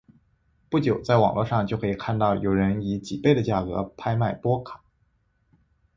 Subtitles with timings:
[0.67, 4.81] 不久在网络上就可以看到有人以几倍的价格拍卖波卡。